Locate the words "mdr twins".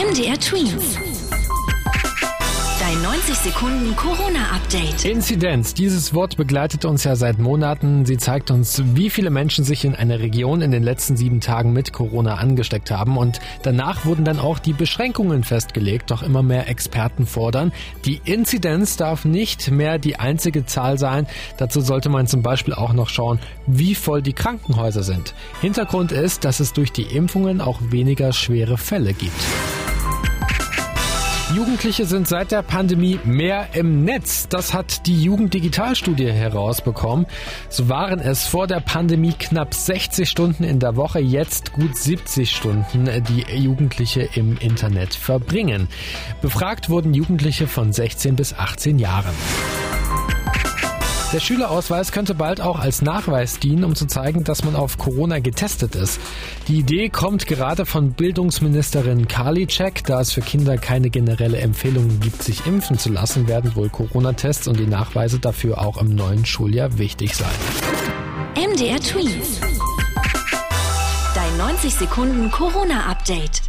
0.00-0.96